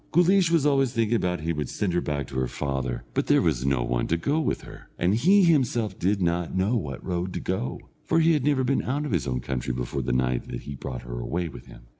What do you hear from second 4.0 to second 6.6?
to go with her, and he himself did not